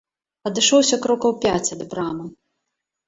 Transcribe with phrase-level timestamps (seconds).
[0.49, 2.25] Адышоўся крокаў пяць ад брамы.